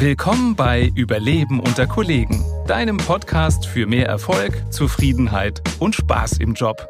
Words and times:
Willkommen 0.00 0.56
bei 0.56 0.90
Überleben 0.94 1.60
unter 1.60 1.86
Kollegen, 1.86 2.42
deinem 2.66 2.96
Podcast 2.96 3.66
für 3.66 3.86
mehr 3.86 4.06
Erfolg, 4.06 4.72
Zufriedenheit 4.72 5.60
und 5.78 5.94
Spaß 5.94 6.38
im 6.38 6.54
Job. 6.54 6.88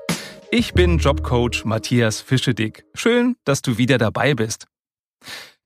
Ich 0.53 0.75
bin 0.75 0.99
Jobcoach 0.99 1.65
Matthias 1.65 2.21
Fischedick. 2.21 2.85
Schön, 2.95 3.35
dass 3.43 3.62
du 3.62 3.79
wieder 3.79 3.99
dabei 3.99 4.35
bist. 4.35 4.69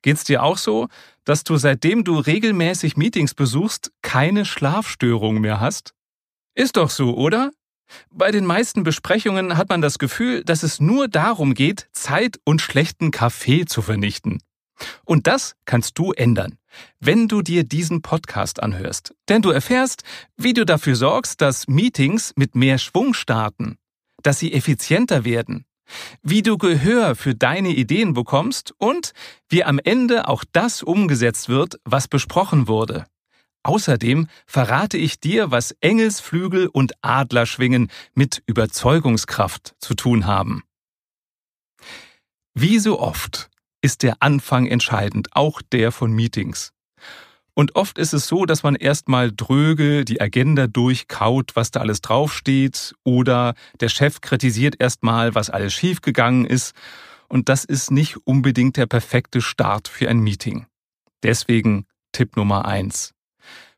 Geht's 0.00 0.24
dir 0.24 0.42
auch 0.42 0.56
so, 0.56 0.88
dass 1.24 1.44
du 1.44 1.58
seitdem 1.58 2.02
du 2.02 2.18
regelmäßig 2.18 2.96
Meetings 2.96 3.34
besuchst, 3.34 3.92
keine 4.00 4.46
Schlafstörung 4.46 5.42
mehr 5.42 5.60
hast? 5.60 5.92
Ist 6.54 6.78
doch 6.78 6.88
so, 6.88 7.14
oder? 7.14 7.50
Bei 8.10 8.30
den 8.30 8.46
meisten 8.46 8.84
Besprechungen 8.84 9.58
hat 9.58 9.68
man 9.68 9.82
das 9.82 9.98
Gefühl, 9.98 10.44
dass 10.44 10.62
es 10.62 10.80
nur 10.80 11.08
darum 11.08 11.52
geht, 11.52 11.88
Zeit 11.92 12.40
und 12.44 12.62
schlechten 12.62 13.10
Kaffee 13.10 13.66
zu 13.66 13.82
vernichten. 13.82 14.40
Und 15.04 15.26
das 15.26 15.56
kannst 15.66 15.98
du 15.98 16.12
ändern, 16.12 16.58
wenn 17.00 17.28
du 17.28 17.42
dir 17.42 17.64
diesen 17.64 18.02
Podcast 18.02 18.62
anhörst. 18.62 19.14
Denn 19.28 19.42
du 19.42 19.50
erfährst, 19.50 20.02
wie 20.36 20.52
du 20.52 20.64
dafür 20.64 20.96
sorgst, 20.96 21.40
dass 21.40 21.68
Meetings 21.68 22.32
mit 22.36 22.54
mehr 22.54 22.78
Schwung 22.78 23.14
starten, 23.14 23.78
dass 24.22 24.38
sie 24.38 24.52
effizienter 24.52 25.24
werden, 25.24 25.64
wie 26.22 26.42
du 26.42 26.58
Gehör 26.58 27.14
für 27.14 27.34
deine 27.34 27.70
Ideen 27.70 28.14
bekommst 28.14 28.72
und 28.78 29.12
wie 29.48 29.64
am 29.64 29.78
Ende 29.78 30.28
auch 30.28 30.44
das 30.52 30.82
umgesetzt 30.82 31.48
wird, 31.48 31.78
was 31.84 32.08
besprochen 32.08 32.68
wurde. 32.68 33.06
Außerdem 33.64 34.28
verrate 34.46 34.98
ich 34.98 35.20
dir, 35.20 35.50
was 35.50 35.74
Engelsflügel 35.80 36.66
und 36.66 36.92
Adlerschwingen 37.02 37.90
mit 38.14 38.42
Überzeugungskraft 38.46 39.74
zu 39.78 39.94
tun 39.94 40.26
haben. 40.26 40.62
Wie 42.52 42.78
so 42.78 43.00
oft 43.00 43.50
ist 43.84 44.02
der 44.02 44.16
Anfang 44.20 44.66
entscheidend, 44.66 45.28
auch 45.32 45.60
der 45.60 45.92
von 45.92 46.10
Meetings. 46.10 46.72
Und 47.52 47.76
oft 47.76 47.98
ist 47.98 48.14
es 48.14 48.26
so, 48.26 48.46
dass 48.46 48.62
man 48.62 48.76
erstmal 48.76 49.30
dröge 49.30 50.06
die 50.06 50.22
Agenda 50.22 50.66
durchkaut, 50.66 51.52
was 51.54 51.70
da 51.70 51.80
alles 51.80 52.00
draufsteht, 52.00 52.94
oder 53.04 53.52
der 53.80 53.90
Chef 53.90 54.22
kritisiert 54.22 54.76
erstmal, 54.80 55.34
was 55.34 55.50
alles 55.50 55.74
schiefgegangen 55.74 56.46
ist. 56.46 56.74
Und 57.28 57.50
das 57.50 57.66
ist 57.66 57.90
nicht 57.90 58.16
unbedingt 58.24 58.78
der 58.78 58.86
perfekte 58.86 59.42
Start 59.42 59.86
für 59.86 60.08
ein 60.08 60.20
Meeting. 60.20 60.64
Deswegen 61.22 61.84
Tipp 62.12 62.38
Nummer 62.38 62.64
eins. 62.64 63.12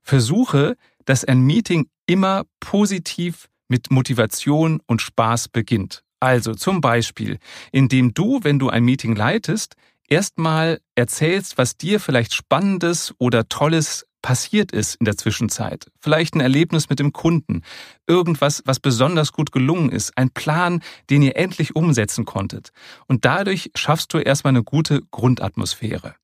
Versuche, 0.03 0.77
dass 1.05 1.25
ein 1.25 1.41
Meeting 1.41 1.89
immer 2.07 2.45
positiv 2.61 3.49
mit 3.67 3.91
Motivation 3.91 4.81
und 4.87 5.03
Spaß 5.03 5.49
beginnt. 5.49 6.05
Also 6.21 6.55
zum 6.55 6.81
Beispiel, 6.81 7.39
indem 7.73 8.15
du, 8.15 8.39
wenn 8.43 8.61
du 8.61 8.71
ein 8.71 8.85
Meeting 8.85 9.17
leitest, 9.17 9.75
erstmal 10.09 10.81
erzählst, 10.95 11.59
was 11.59 11.77
dir 11.77 12.01
vielleicht 12.01 12.35
Spannendes 12.35 13.15
oder 13.19 13.49
Tolles 13.49 14.07
passiert 14.23 14.73
ist 14.73 14.97
in 14.97 15.05
der 15.05 15.17
Zwischenzeit. 15.17 15.87
Vielleicht 16.01 16.35
ein 16.35 16.41
Erlebnis 16.41 16.89
mit 16.89 16.99
dem 16.99 17.13
Kunden, 17.13 17.63
irgendwas, 18.09 18.61
was 18.65 18.81
besonders 18.81 19.33
gut 19.33 19.53
gelungen 19.53 19.91
ist, 19.91 20.19
ein 20.19 20.31
Plan, 20.31 20.83
den 21.11 21.23
ihr 21.23 21.37
endlich 21.37 21.77
umsetzen 21.77 22.25
konntet. 22.25 22.71
Und 23.07 23.25
dadurch 23.25 23.71
schaffst 23.77 24.13
du 24.13 24.19
erstmal 24.19 24.51
eine 24.51 24.65
gute 24.65 25.03
Grundatmosphäre. 25.13 26.17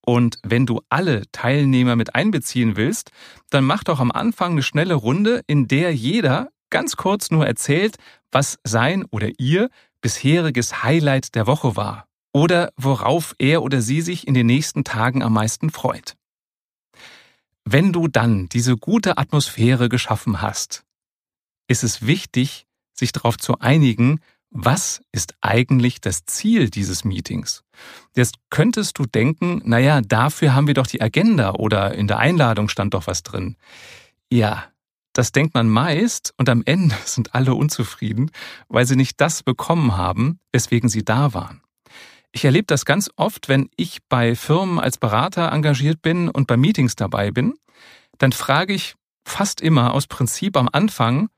Und 0.00 0.38
wenn 0.42 0.64
du 0.64 0.80
alle 0.88 1.24
Teilnehmer 1.32 1.96
mit 1.96 2.14
einbeziehen 2.14 2.76
willst, 2.76 3.10
dann 3.50 3.64
mach 3.64 3.84
doch 3.84 4.00
am 4.00 4.10
Anfang 4.10 4.52
eine 4.52 4.62
schnelle 4.62 4.94
Runde, 4.94 5.42
in 5.46 5.68
der 5.68 5.94
jeder 5.94 6.48
ganz 6.70 6.96
kurz 6.96 7.30
nur 7.30 7.46
erzählt, 7.46 7.96
was 8.32 8.58
sein 8.64 9.04
oder 9.10 9.28
ihr 9.38 9.68
bisheriges 10.00 10.82
Highlight 10.82 11.34
der 11.34 11.46
Woche 11.46 11.76
war 11.76 12.06
oder 12.34 12.72
worauf 12.76 13.34
er 13.38 13.62
oder 13.62 13.80
sie 13.80 14.02
sich 14.02 14.26
in 14.26 14.34
den 14.34 14.46
nächsten 14.46 14.84
Tagen 14.84 15.22
am 15.22 15.32
meisten 15.32 15.70
freut. 15.70 16.16
Wenn 17.64 17.92
du 17.92 18.08
dann 18.08 18.48
diese 18.50 18.76
gute 18.76 19.16
Atmosphäre 19.16 19.88
geschaffen 19.88 20.42
hast, 20.42 20.84
ist 21.68 21.84
es 21.84 22.06
wichtig, 22.06 22.66
sich 22.92 23.12
darauf 23.12 23.38
zu 23.38 23.60
einigen, 23.60 24.20
was 24.50 25.00
ist 25.12 25.34
eigentlich 25.40 26.00
das 26.00 26.26
Ziel 26.26 26.70
dieses 26.70 27.04
Meetings? 27.04 27.64
Jetzt 28.14 28.36
könntest 28.50 28.98
du 28.98 29.06
denken, 29.06 29.62
naja, 29.64 30.00
dafür 30.00 30.54
haben 30.54 30.66
wir 30.66 30.74
doch 30.74 30.86
die 30.86 31.00
Agenda 31.00 31.52
oder 31.54 31.94
in 31.94 32.06
der 32.06 32.18
Einladung 32.18 32.68
stand 32.68 32.94
doch 32.94 33.06
was 33.06 33.22
drin. 33.22 33.56
Ja, 34.30 34.64
das 35.12 35.32
denkt 35.32 35.54
man 35.54 35.68
meist 35.68 36.34
und 36.36 36.48
am 36.48 36.62
Ende 36.64 36.94
sind 37.04 37.34
alle 37.34 37.54
unzufrieden, 37.54 38.30
weil 38.68 38.86
sie 38.86 38.96
nicht 38.96 39.20
das 39.20 39.42
bekommen 39.42 39.96
haben, 39.96 40.40
weswegen 40.52 40.88
sie 40.88 41.04
da 41.04 41.32
waren. 41.32 41.63
Ich 42.36 42.44
erlebe 42.44 42.66
das 42.66 42.84
ganz 42.84 43.10
oft, 43.14 43.48
wenn 43.48 43.70
ich 43.76 44.00
bei 44.08 44.34
Firmen 44.34 44.80
als 44.80 44.98
Berater 44.98 45.52
engagiert 45.52 46.02
bin 46.02 46.28
und 46.28 46.48
bei 46.48 46.56
Meetings 46.56 46.96
dabei 46.96 47.30
bin. 47.30 47.54
Dann 48.18 48.32
frage 48.32 48.74
ich 48.74 48.96
fast 49.24 49.60
immer 49.60 49.94
aus 49.94 50.08
Prinzip 50.08 50.56
am 50.56 50.68
Anfang, 50.72 51.28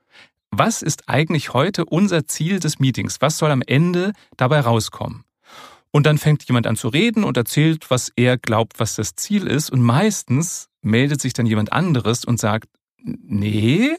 was 0.49 0.81
ist 0.81 1.07
eigentlich 1.07 1.53
heute 1.53 1.85
unser 1.85 2.25
Ziel 2.27 2.59
des 2.59 2.79
Meetings? 2.79 3.17
Was 3.21 3.37
soll 3.37 3.51
am 3.51 3.61
Ende 3.61 4.13
dabei 4.37 4.59
rauskommen? 4.59 5.23
Und 5.91 6.07
dann 6.07 6.17
fängt 6.17 6.43
jemand 6.45 6.65
an 6.65 6.75
zu 6.75 6.87
reden 6.87 7.23
und 7.23 7.37
erzählt, 7.37 7.91
was 7.91 8.11
er 8.15 8.39
glaubt, 8.39 8.79
was 8.79 8.95
das 8.95 9.13
Ziel 9.13 9.45
ist. 9.45 9.69
Und 9.69 9.81
meistens 9.81 10.67
meldet 10.81 11.21
sich 11.21 11.33
dann 11.33 11.45
jemand 11.45 11.73
anderes 11.73 12.25
und 12.25 12.39
sagt, 12.39 12.69
nee, 13.03 13.95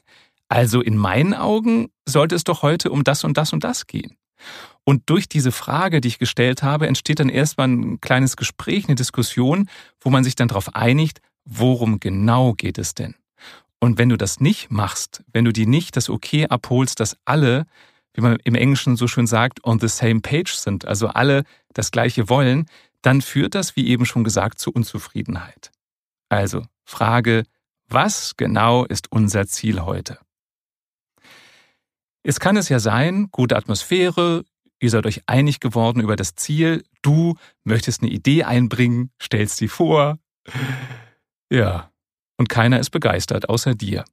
also 0.48 0.80
in 0.80 0.96
meinen 0.96 1.32
Augen 1.32 1.90
sollte 2.08 2.34
es 2.34 2.42
doch 2.42 2.62
heute 2.62 2.90
um 2.90 3.04
das 3.04 3.22
und 3.22 3.36
das 3.36 3.52
und 3.52 3.62
das 3.62 3.86
gehen. 3.86 4.16
Und 4.88 5.10
durch 5.10 5.28
diese 5.28 5.52
Frage, 5.52 6.00
die 6.00 6.08
ich 6.08 6.18
gestellt 6.18 6.62
habe, 6.62 6.86
entsteht 6.86 7.20
dann 7.20 7.28
erstmal 7.28 7.68
ein 7.68 8.00
kleines 8.00 8.38
Gespräch, 8.38 8.86
eine 8.86 8.94
Diskussion, 8.94 9.68
wo 10.00 10.08
man 10.08 10.24
sich 10.24 10.34
dann 10.34 10.48
darauf 10.48 10.74
einigt, 10.74 11.20
worum 11.44 12.00
genau 12.00 12.54
geht 12.54 12.78
es 12.78 12.94
denn? 12.94 13.14
Und 13.80 13.98
wenn 13.98 14.08
du 14.08 14.16
das 14.16 14.40
nicht 14.40 14.70
machst, 14.70 15.22
wenn 15.30 15.44
du 15.44 15.52
dir 15.52 15.66
nicht 15.66 15.94
das 15.98 16.08
Okay 16.08 16.46
abholst, 16.46 17.00
dass 17.00 17.18
alle, 17.26 17.66
wie 18.14 18.22
man 18.22 18.38
im 18.44 18.54
Englischen 18.54 18.96
so 18.96 19.08
schön 19.08 19.26
sagt, 19.26 19.62
on 19.62 19.78
the 19.78 19.88
same 19.88 20.20
page 20.20 20.54
sind, 20.54 20.86
also 20.86 21.08
alle 21.08 21.44
das 21.74 21.90
Gleiche 21.90 22.30
wollen, 22.30 22.64
dann 23.02 23.20
führt 23.20 23.54
das, 23.54 23.76
wie 23.76 23.88
eben 23.88 24.06
schon 24.06 24.24
gesagt, 24.24 24.58
zu 24.58 24.70
Unzufriedenheit. 24.72 25.70
Also 26.30 26.64
Frage, 26.86 27.42
was 27.88 28.38
genau 28.38 28.86
ist 28.86 29.12
unser 29.12 29.46
Ziel 29.48 29.82
heute? 29.82 30.18
Es 32.22 32.40
kann 32.40 32.56
es 32.56 32.70
ja 32.70 32.78
sein, 32.78 33.28
gute 33.30 33.54
Atmosphäre, 33.54 34.44
ihr 34.80 34.90
seid 34.90 35.06
euch 35.06 35.22
einig 35.26 35.60
geworden 35.60 36.00
über 36.00 36.16
das 36.16 36.34
Ziel, 36.34 36.84
du 37.02 37.36
möchtest 37.64 38.02
eine 38.02 38.10
Idee 38.10 38.44
einbringen, 38.44 39.10
stellst 39.20 39.56
sie 39.56 39.68
vor. 39.68 40.18
Ja, 41.50 41.90
und 42.36 42.48
keiner 42.48 42.78
ist 42.78 42.90
begeistert 42.90 43.48
außer 43.48 43.74
dir. 43.74 44.04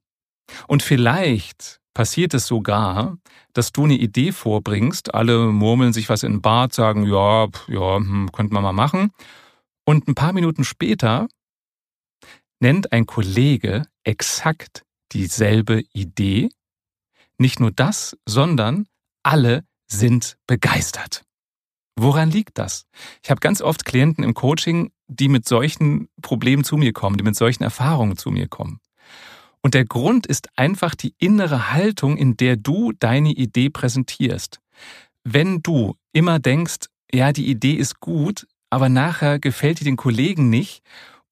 Und 0.66 0.82
vielleicht 0.82 1.80
passiert 1.94 2.34
es 2.34 2.46
sogar, 2.46 3.18
dass 3.52 3.72
du 3.72 3.84
eine 3.84 3.94
Idee 3.94 4.32
vorbringst, 4.32 5.14
alle 5.14 5.46
murmeln 5.46 5.92
sich 5.92 6.08
was 6.08 6.22
in 6.22 6.32
den 6.32 6.42
Bart, 6.42 6.74
sagen, 6.74 7.06
ja, 7.06 7.48
ja, 7.68 7.96
hm, 7.96 8.30
könnte 8.32 8.52
man 8.52 8.62
mal 8.62 8.72
machen. 8.72 9.12
Und 9.86 10.08
ein 10.08 10.14
paar 10.14 10.32
Minuten 10.32 10.64
später 10.64 11.28
nennt 12.60 12.92
ein 12.92 13.06
Kollege 13.06 13.86
exakt 14.04 14.84
dieselbe 15.12 15.84
Idee. 15.92 16.50
Nicht 17.38 17.60
nur 17.60 17.70
das, 17.70 18.16
sondern 18.26 18.86
alle 19.22 19.64
sind 19.86 20.36
begeistert. 20.46 21.24
Woran 21.98 22.30
liegt 22.30 22.58
das? 22.58 22.86
Ich 23.22 23.30
habe 23.30 23.40
ganz 23.40 23.62
oft 23.62 23.84
Klienten 23.84 24.22
im 24.22 24.34
Coaching, 24.34 24.90
die 25.08 25.28
mit 25.28 25.48
solchen 25.48 26.08
Problemen 26.20 26.64
zu 26.64 26.76
mir 26.76 26.92
kommen, 26.92 27.16
die 27.16 27.24
mit 27.24 27.36
solchen 27.36 27.62
Erfahrungen 27.62 28.16
zu 28.16 28.30
mir 28.30 28.48
kommen. 28.48 28.80
Und 29.62 29.74
der 29.74 29.84
Grund 29.84 30.26
ist 30.26 30.48
einfach 30.56 30.94
die 30.94 31.14
innere 31.18 31.72
Haltung, 31.72 32.16
in 32.16 32.36
der 32.36 32.56
du 32.56 32.92
deine 32.92 33.30
Idee 33.32 33.70
präsentierst. 33.70 34.60
Wenn 35.24 35.62
du 35.62 35.96
immer 36.12 36.38
denkst, 36.38 36.86
ja, 37.12 37.32
die 37.32 37.48
Idee 37.48 37.72
ist 37.72 38.00
gut, 38.00 38.46
aber 38.70 38.88
nachher 38.88 39.38
gefällt 39.38 39.80
die 39.80 39.84
den 39.84 39.96
Kollegen 39.96 40.50
nicht 40.50 40.82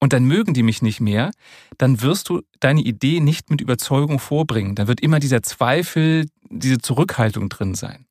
und 0.00 0.12
dann 0.12 0.24
mögen 0.24 0.54
die 0.54 0.62
mich 0.62 0.82
nicht 0.82 1.00
mehr, 1.00 1.30
dann 1.78 2.00
wirst 2.00 2.28
du 2.28 2.42
deine 2.60 2.80
Idee 2.80 3.20
nicht 3.20 3.50
mit 3.50 3.60
Überzeugung 3.60 4.18
vorbringen. 4.18 4.74
Dann 4.74 4.88
wird 4.88 5.00
immer 5.00 5.20
dieser 5.20 5.42
Zweifel, 5.42 6.26
diese 6.48 6.78
Zurückhaltung 6.78 7.48
drin 7.48 7.74
sein. 7.74 8.06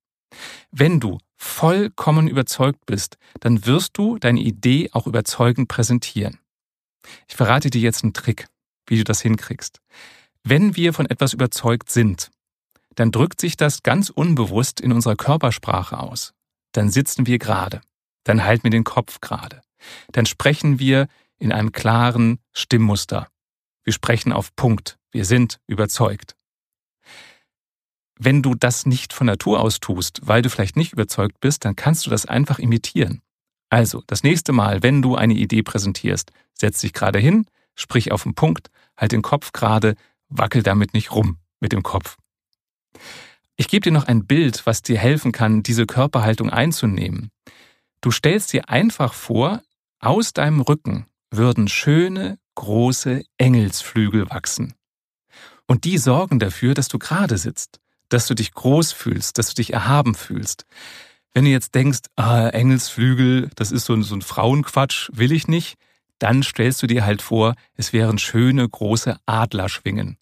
Wenn 0.75 0.99
du 0.99 1.19
vollkommen 1.37 2.27
überzeugt 2.27 2.87
bist, 2.87 3.19
dann 3.41 3.67
wirst 3.67 3.95
du 3.95 4.17
deine 4.17 4.39
Idee 4.39 4.89
auch 4.91 5.05
überzeugend 5.05 5.67
präsentieren. 5.67 6.39
Ich 7.27 7.35
verrate 7.35 7.69
dir 7.69 7.79
jetzt 7.79 8.03
einen 8.03 8.13
Trick, 8.13 8.47
wie 8.87 8.97
du 8.97 9.03
das 9.03 9.21
hinkriegst. 9.21 9.81
Wenn 10.43 10.75
wir 10.75 10.93
von 10.93 11.05
etwas 11.05 11.33
überzeugt 11.33 11.91
sind, 11.91 12.31
dann 12.95 13.11
drückt 13.11 13.39
sich 13.39 13.55
das 13.55 13.83
ganz 13.83 14.09
unbewusst 14.09 14.81
in 14.81 14.91
unserer 14.91 15.15
Körpersprache 15.15 15.99
aus. 15.99 16.33
Dann 16.71 16.89
sitzen 16.89 17.27
wir 17.27 17.37
gerade, 17.37 17.81
dann 18.23 18.43
halten 18.43 18.63
wir 18.63 18.71
den 18.71 18.83
Kopf 18.83 19.21
gerade, 19.21 19.61
dann 20.11 20.25
sprechen 20.25 20.79
wir 20.79 21.07
in 21.37 21.51
einem 21.51 21.71
klaren 21.71 22.39
Stimmmuster. 22.51 23.27
Wir 23.83 23.93
sprechen 23.93 24.33
auf 24.33 24.55
Punkt, 24.55 24.97
wir 25.11 25.25
sind 25.25 25.59
überzeugt. 25.67 26.35
Wenn 28.19 28.41
du 28.41 28.53
das 28.55 28.85
nicht 28.85 29.13
von 29.13 29.27
Natur 29.27 29.59
aus 29.59 29.79
tust, 29.79 30.21
weil 30.23 30.41
du 30.41 30.49
vielleicht 30.49 30.75
nicht 30.75 30.93
überzeugt 30.93 31.39
bist, 31.39 31.65
dann 31.65 31.75
kannst 31.75 32.05
du 32.05 32.09
das 32.09 32.25
einfach 32.25 32.59
imitieren. 32.59 33.21
Also, 33.69 34.03
das 34.05 34.23
nächste 34.23 34.53
Mal, 34.53 34.83
wenn 34.83 35.01
du 35.01 35.15
eine 35.15 35.33
Idee 35.33 35.63
präsentierst, 35.63 36.31
setz 36.53 36.81
dich 36.81 36.93
gerade 36.93 37.19
hin, 37.19 37.47
sprich 37.75 38.11
auf 38.11 38.23
den 38.23 38.35
Punkt, 38.35 38.69
halt 38.95 39.11
den 39.11 39.23
Kopf 39.23 39.51
gerade, 39.51 39.95
wackel 40.29 40.61
damit 40.61 40.93
nicht 40.93 41.11
rum 41.11 41.37
mit 41.59 41.71
dem 41.71 41.81
Kopf. 41.81 42.17
Ich 43.55 43.67
gebe 43.67 43.83
dir 43.83 43.91
noch 43.91 44.07
ein 44.07 44.25
Bild, 44.25 44.65
was 44.65 44.81
dir 44.81 44.97
helfen 44.97 45.31
kann, 45.31 45.63
diese 45.63 45.85
Körperhaltung 45.85 46.49
einzunehmen. 46.49 47.29
Du 48.01 48.11
stellst 48.11 48.53
dir 48.53 48.69
einfach 48.69 49.13
vor, 49.13 49.61
aus 49.99 50.33
deinem 50.33 50.61
Rücken 50.61 51.07
würden 51.31 51.67
schöne, 51.67 52.37
große 52.55 53.23
Engelsflügel 53.37 54.29
wachsen. 54.29 54.73
Und 55.67 55.85
die 55.85 55.97
sorgen 55.97 56.39
dafür, 56.39 56.73
dass 56.73 56.87
du 56.87 56.99
gerade 56.99 57.37
sitzt, 57.37 57.79
dass 58.13 58.27
du 58.27 58.35
dich 58.35 58.53
groß 58.53 58.91
fühlst, 58.91 59.37
dass 59.37 59.49
du 59.49 59.55
dich 59.55 59.73
erhaben 59.73 60.15
fühlst. 60.15 60.65
Wenn 61.33 61.45
du 61.45 61.51
jetzt 61.51 61.73
denkst, 61.73 62.01
ah, 62.15 62.47
Engelsflügel, 62.49 63.49
das 63.55 63.71
ist 63.71 63.85
so 63.85 63.93
ein, 63.93 64.03
so 64.03 64.15
ein 64.15 64.21
Frauenquatsch, 64.21 65.09
will 65.13 65.31
ich 65.31 65.47
nicht, 65.47 65.75
dann 66.19 66.43
stellst 66.43 66.83
du 66.83 66.87
dir 66.87 67.05
halt 67.05 67.23
vor, 67.23 67.55
es 67.75 67.91
wären 67.91 68.19
schöne 68.19 68.69
große 68.69 69.17
Adlerschwingen. 69.25 70.17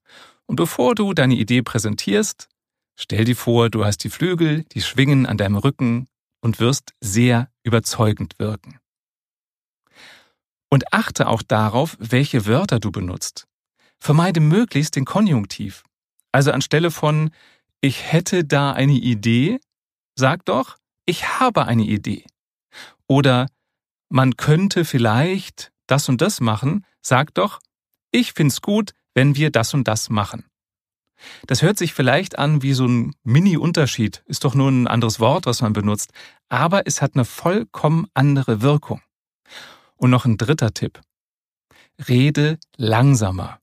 Und 0.46 0.56
bevor 0.56 0.96
du 0.96 1.14
deine 1.14 1.36
Idee 1.36 1.62
präsentierst, 1.62 2.48
stell 2.96 3.26
dir 3.26 3.36
vor, 3.36 3.70
du 3.70 3.84
hast 3.84 4.00
die 4.06 4.10
Flügel, 4.10 4.64
die 4.72 4.82
schwingen 4.82 5.26
an 5.26 5.38
deinem 5.38 5.58
Rücken 5.58 6.08
und 6.40 6.60
wirst 6.60 6.94
sehr 7.02 7.50
überzeugend 7.64 8.40
wirken. 8.40 8.80
Und 10.70 10.94
achte 10.94 11.28
auch 11.28 11.42
darauf, 11.42 11.98
welche 12.00 12.46
Wörter 12.46 12.80
du 12.80 12.92
benutzt. 12.92 13.48
Vermeide 14.00 14.40
möglichst 14.40 14.96
den 14.96 15.04
Konjunktiv. 15.04 15.84
Also 16.32 16.52
anstelle 16.52 16.90
von 16.90 17.32
ich 17.82 18.12
hätte 18.12 18.46
da 18.46 18.72
eine 18.72 18.94
Idee, 18.94 19.60
sag 20.16 20.46
doch 20.46 20.78
ich 21.06 21.40
habe 21.40 21.66
eine 21.66 21.84
Idee. 21.84 22.26
Oder 23.08 23.48
man 24.10 24.38
könnte 24.38 24.86
vielleicht 24.86 25.72
das 25.88 26.08
und 26.08 26.22
das 26.22 26.40
machen, 26.40 26.86
sag 27.02 27.34
doch 27.34 27.60
ich 28.12 28.34
find's 28.34 28.62
gut, 28.62 28.92
wenn 29.14 29.36
wir 29.36 29.52
das 29.52 29.74
und 29.74 29.88
das 29.88 30.10
machen. 30.10 30.46
Das 31.48 31.62
hört 31.62 31.78
sich 31.78 31.94
vielleicht 31.94 32.38
an 32.38 32.62
wie 32.62 32.74
so 32.74 32.86
ein 32.86 33.14
Mini-Unterschied, 33.24 34.24
ist 34.26 34.44
doch 34.44 34.54
nur 34.54 34.70
ein 34.70 34.88
anderes 34.88 35.20
Wort, 35.20 35.46
was 35.46 35.62
man 35.62 35.72
benutzt, 35.72 36.12
aber 36.50 36.88
es 36.88 37.02
hat 37.02 37.16
eine 37.16 37.26
vollkommen 37.26 38.08
andere 38.14 38.62
Wirkung. 38.62 39.02
Und 39.96 40.10
noch 40.10 40.26
ein 40.26 40.38
dritter 40.38 40.74
Tipp. 40.74 41.00
Rede 42.10 42.58
langsamer. 42.76 43.61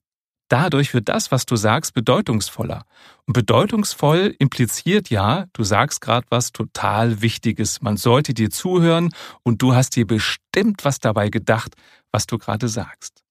Dadurch 0.49 0.95
wird 0.95 1.09
das, 1.09 1.31
was 1.31 1.45
du 1.45 1.55
sagst, 1.55 1.93
bedeutungsvoller. 1.93 2.83
Und 3.27 3.33
bedeutungsvoll 3.33 4.35
impliziert 4.39 5.11
ja, 5.11 5.45
du 5.53 5.63
sagst 5.63 6.01
gerade 6.01 6.25
was 6.31 6.51
total 6.51 7.21
Wichtiges. 7.21 7.81
Man 7.81 7.97
sollte 7.97 8.33
dir 8.33 8.49
zuhören 8.49 9.11
und 9.43 9.61
du 9.61 9.75
hast 9.75 9.95
dir 9.95 10.07
bestimmt 10.07 10.83
was 10.83 10.99
dabei 10.99 11.29
gedacht, 11.29 11.75
was 12.11 12.25
du 12.25 12.39
gerade 12.39 12.67
sagst. 12.67 13.23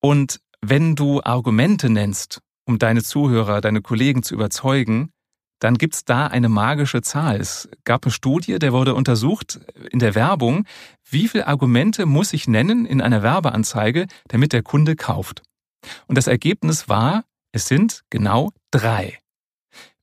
Und 0.00 0.40
wenn 0.60 0.94
du 0.94 1.20
Argumente 1.22 1.90
nennst, 1.90 2.40
um 2.64 2.78
deine 2.78 3.02
Zuhörer, 3.02 3.60
deine 3.60 3.82
Kollegen 3.82 4.22
zu 4.22 4.34
überzeugen, 4.34 5.10
dann 5.58 5.78
gibt's 5.78 6.04
da 6.04 6.26
eine 6.28 6.48
magische 6.48 7.02
Zahl. 7.02 7.40
Es 7.40 7.68
gab 7.84 8.04
eine 8.04 8.12
Studie, 8.12 8.58
der 8.58 8.72
wurde 8.72 8.94
untersucht 8.94 9.58
in 9.90 9.98
der 9.98 10.14
Werbung, 10.14 10.64
wie 11.08 11.26
viele 11.26 11.48
Argumente 11.48 12.06
muss 12.06 12.32
ich 12.32 12.46
nennen 12.46 12.86
in 12.86 13.00
einer 13.00 13.22
Werbeanzeige, 13.22 14.06
damit 14.28 14.52
der 14.52 14.62
Kunde 14.62 14.94
kauft. 14.94 15.42
Und 16.06 16.18
das 16.18 16.26
Ergebnis 16.26 16.88
war, 16.88 17.24
es 17.52 17.66
sind 17.66 18.02
genau 18.10 18.52
drei. 18.70 19.18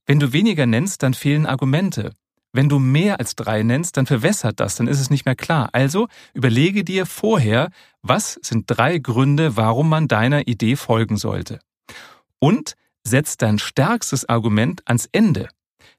Wenn 0.06 0.20
du 0.20 0.32
weniger 0.32 0.66
nennst, 0.66 1.02
dann 1.02 1.14
fehlen 1.14 1.46
Argumente. 1.46 2.12
Wenn 2.52 2.68
du 2.68 2.78
mehr 2.78 3.18
als 3.18 3.34
drei 3.34 3.62
nennst, 3.62 3.96
dann 3.96 4.06
verwässert 4.06 4.60
das, 4.60 4.76
dann 4.76 4.86
ist 4.86 5.00
es 5.00 5.10
nicht 5.10 5.24
mehr 5.24 5.34
klar. 5.34 5.70
Also 5.72 6.06
überlege 6.34 6.84
dir 6.84 7.04
vorher, 7.04 7.70
was 8.00 8.38
sind 8.42 8.66
drei 8.68 8.98
Gründe, 8.98 9.56
warum 9.56 9.88
man 9.88 10.06
deiner 10.06 10.46
Idee 10.46 10.76
folgen 10.76 11.16
sollte. 11.16 11.58
Und 12.38 12.74
setz 13.02 13.36
dein 13.36 13.58
stärkstes 13.58 14.28
Argument 14.28 14.82
ans 14.86 15.08
Ende. 15.10 15.48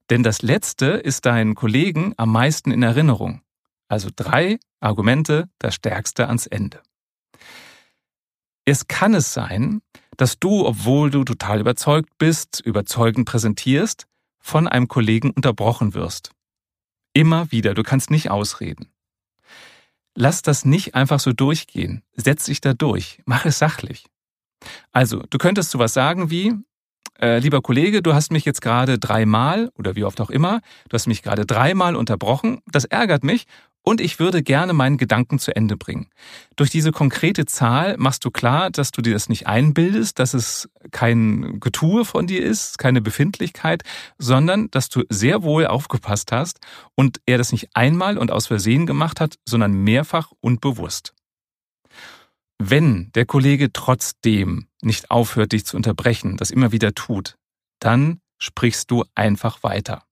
Denn 0.10 0.24
das 0.24 0.42
letzte 0.42 0.86
ist 0.86 1.26
deinen 1.26 1.56
Kollegen 1.56 2.14
am 2.18 2.31
meisten 2.31 2.72
in 2.72 2.84
Erinnerung. 2.84 3.42
Also 3.88 4.10
drei 4.16 4.60
Argumente, 4.80 5.50
das 5.60 5.76
stärkste 5.76 6.28
ans 6.28 6.48
Ende. 6.48 6.81
Es 8.66 8.88
kann 8.88 9.14
es 9.14 9.32
sein, 9.34 9.82
dass 10.18 10.40
du, 10.40 10.66
obwohl 10.66 11.12
du 11.12 11.24
total 11.24 11.60
überzeugt 11.60 12.18
bist, 12.18 12.62
überzeugend 12.62 13.28
präsentierst, 13.28 14.08
von 14.40 14.68
einem 14.68 14.88
Kollegen 14.88 15.32
unterbrochen 15.32 15.94
wirst. 15.94 16.32
Immer 17.14 17.52
wieder, 17.52 17.74
du 17.74 17.84
kannst 17.84 18.12
nicht 18.12 18.32
ausreden. 18.32 18.88
Lass 20.16 20.42
das 20.42 20.66
nicht 20.66 20.96
einfach 20.96 21.20
so 21.20 21.32
durchgehen. 21.32 22.02
Setz 22.16 22.46
dich 22.46 22.62
da 22.62 22.74
durch. 22.74 23.22
Mach 23.26 23.46
es 23.46 23.60
sachlich. 23.60 24.06
Also, 24.92 25.22
du 25.30 25.38
könntest 25.38 25.72
sowas 25.72 25.94
sagen 25.94 26.30
wie, 26.30 26.54
äh, 27.20 27.40
lieber 27.40 27.62
Kollege, 27.62 28.02
du 28.02 28.14
hast 28.14 28.32
mich 28.32 28.46
jetzt 28.46 28.62
gerade 28.62 28.98
dreimal 28.98 29.72
oder 29.76 29.96
wie 29.96 30.04
oft 30.04 30.20
auch 30.22 30.30
immer, 30.30 30.62
du 30.90 30.94
hast 30.94 31.08
mich 31.08 31.22
gerade 31.22 31.46
dreimal 31.46 31.96
unterbrochen. 31.96 32.62
Das 32.66 32.86
ärgert 32.86 33.24
mich 33.24 33.46
und 33.86 34.02
ich 34.02 34.20
würde 34.20 34.42
gerne 34.44 34.74
meinen 34.74 34.98
Gedanken 34.98 35.38
zu 35.40 35.56
Ende 35.56 35.78
bringen. 35.78 36.08
Durch 36.56 36.72
diese 36.72 36.92
konkrete 36.92 37.46
Zahl 37.46 37.96
machst 37.98 38.26
du 38.26 38.32
klar, 38.32 38.72
dass 38.72 38.92
du 38.92 39.02
dir 39.02 39.14
das 39.14 39.30
nicht 39.30 39.48
einbildest, 39.48 40.18
dass 40.18 40.34
es 40.34 40.68
kein 40.92 41.60
Getue 41.60 42.04
von 42.04 42.26
dir 42.26 42.44
ist, 42.44 42.80
keine 42.80 43.00
Befindlichkeit, 43.00 43.84
sondern 44.18 44.70
dass 44.72 44.90
du 44.90 45.04
sehr 45.10 45.44
wohl 45.44 45.68
aufgepasst 45.68 46.32
hast 46.32 46.60
und 46.96 47.22
er 47.28 47.38
das 47.38 47.52
nicht 47.52 47.70
einmal 47.76 48.18
und 48.18 48.32
aus 48.32 48.48
Versehen 48.48 48.88
gemacht 48.88 49.22
hat, 49.22 49.36
sondern 49.48 49.72
mehrfach 49.72 50.31
und 50.42 50.62
bewusst. 50.62 51.14
Wenn 52.58 53.12
der 53.14 53.26
Kollege 53.26 53.72
trotzdem 53.72 54.68
nicht 54.81 55.12
aufhört, 55.12 55.52
dich 55.52 55.66
zu 55.66 55.78
unterbrechen, 55.78 56.38
das 56.38 56.50
immer 56.50 56.72
wieder 56.72 56.96
tut, 56.96 57.38
dann 57.80 58.20
sprichst 58.40 58.90
du 58.90 59.04
einfach 59.14 59.62
weiter. 59.62 60.04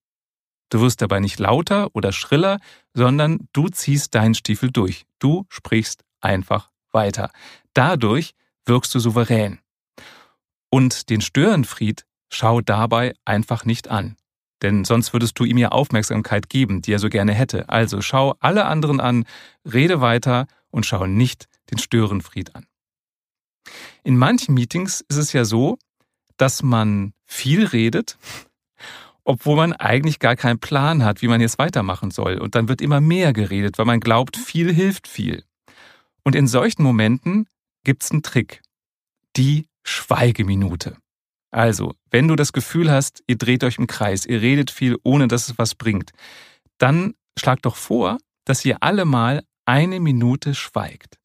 Du 0.73 0.81
wirst 0.81 1.03
dabei 1.03 1.19
nicht 1.19 1.37
lauter 1.37 1.89
oder 1.93 2.11
schriller, 2.11 2.59
sondern 2.95 3.47
du 3.53 3.69
ziehst 3.69 4.15
deinen 4.15 4.33
Stiefel 4.33 4.71
durch. 4.71 5.05
Du 5.19 5.45
sprichst 5.47 6.03
einfach 6.19 6.71
weiter. 6.91 7.29
Dadurch 7.75 8.33
wirkst 8.65 8.95
du 8.95 8.99
souverän. 8.99 9.59
Und 10.71 11.11
den 11.11 11.21
Störenfried 11.21 12.07
schau 12.29 12.59
dabei 12.61 13.13
einfach 13.23 13.65
nicht 13.65 13.91
an. 13.91 14.17
Denn 14.63 14.83
sonst 14.83 15.13
würdest 15.13 15.37
du 15.37 15.45
ihm 15.45 15.59
ja 15.59 15.69
Aufmerksamkeit 15.69 16.49
geben, 16.49 16.81
die 16.81 16.93
er 16.93 16.99
so 16.99 17.09
gerne 17.09 17.35
hätte. 17.35 17.69
Also 17.69 18.01
schau 18.01 18.33
alle 18.39 18.65
anderen 18.65 18.99
an, 18.99 19.25
rede 19.71 20.01
weiter 20.01 20.47
und 20.71 20.87
schau 20.87 21.05
nicht 21.05 21.49
den 21.69 21.77
Störenfried 21.77 22.55
an. 22.55 22.65
In 24.03 24.17
manchen 24.17 24.55
Meetings 24.55 25.01
ist 25.07 25.17
es 25.17 25.33
ja 25.33 25.45
so, 25.45 25.77
dass 26.37 26.63
man 26.63 27.13
viel 27.27 27.63
redet, 27.63 28.17
obwohl 29.23 29.55
man 29.55 29.73
eigentlich 29.73 30.19
gar 30.19 30.35
keinen 30.35 30.59
Plan 30.59 31.03
hat, 31.03 31.21
wie 31.21 31.27
man 31.27 31.41
jetzt 31.41 31.59
weitermachen 31.59 32.11
soll. 32.11 32.37
Und 32.39 32.55
dann 32.55 32.67
wird 32.67 32.81
immer 32.81 33.01
mehr 33.01 33.33
geredet, 33.33 33.77
weil 33.77 33.85
man 33.85 33.99
glaubt, 33.99 34.37
viel 34.37 34.73
hilft 34.73 35.07
viel. 35.07 35.43
Und 36.23 36.35
in 36.35 36.47
solchen 36.47 36.83
Momenten 36.83 37.47
gibt's 37.83 38.11
einen 38.11 38.23
Trick. 38.23 38.61
Die 39.35 39.67
Schweigeminute. 39.83 40.97
Also, 41.51 41.93
wenn 42.09 42.27
du 42.27 42.35
das 42.35 42.53
Gefühl 42.53 42.89
hast, 42.89 43.23
ihr 43.27 43.37
dreht 43.37 43.63
euch 43.63 43.77
im 43.77 43.87
Kreis, 43.87 44.25
ihr 44.25 44.41
redet 44.41 44.71
viel, 44.71 44.97
ohne 45.03 45.27
dass 45.27 45.49
es 45.49 45.57
was 45.57 45.75
bringt, 45.75 46.11
dann 46.77 47.13
schlag 47.37 47.61
doch 47.61 47.75
vor, 47.75 48.17
dass 48.45 48.65
ihr 48.65 48.77
alle 48.81 49.05
mal 49.05 49.43
eine 49.65 49.99
Minute 49.99 50.55
schweigt. 50.55 51.17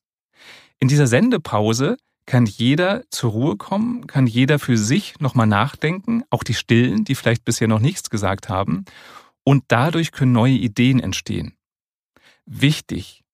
In 0.78 0.88
dieser 0.88 1.06
Sendepause 1.06 1.96
kann 2.28 2.44
jeder 2.44 3.04
zur 3.10 3.30
Ruhe 3.30 3.56
kommen, 3.56 4.06
kann 4.06 4.26
jeder 4.26 4.58
für 4.58 4.76
sich 4.76 5.18
nochmal 5.18 5.46
nachdenken, 5.46 6.24
auch 6.28 6.42
die 6.42 6.52
Stillen, 6.52 7.04
die 7.04 7.14
vielleicht 7.14 7.42
bisher 7.46 7.68
noch 7.68 7.80
nichts 7.80 8.10
gesagt 8.10 8.50
haben, 8.50 8.84
und 9.44 9.64
dadurch 9.68 10.12
können 10.12 10.32
neue 10.32 10.52
Ideen 10.52 11.00
entstehen. 11.00 11.54
Wichtig. 12.44 13.24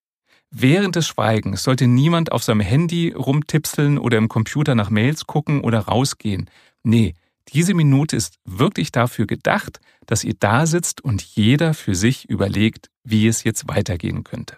Während 0.52 0.94
des 0.94 1.08
Schweigens 1.08 1.64
sollte 1.64 1.88
niemand 1.88 2.30
auf 2.30 2.44
seinem 2.44 2.60
Handy 2.60 3.10
rumtipseln 3.10 3.98
oder 3.98 4.16
im 4.16 4.28
Computer 4.28 4.76
nach 4.76 4.90
Mails 4.90 5.26
gucken 5.26 5.62
oder 5.62 5.80
rausgehen. 5.80 6.48
Nee, 6.84 7.14
diese 7.48 7.74
Minute 7.74 8.14
ist 8.14 8.38
wirklich 8.44 8.92
dafür 8.92 9.26
gedacht, 9.26 9.80
dass 10.06 10.22
ihr 10.22 10.34
da 10.38 10.66
sitzt 10.66 11.00
und 11.00 11.20
jeder 11.20 11.74
für 11.74 11.96
sich 11.96 12.30
überlegt, 12.30 12.90
wie 13.02 13.26
es 13.26 13.42
jetzt 13.42 13.66
weitergehen 13.66 14.22
könnte. 14.22 14.56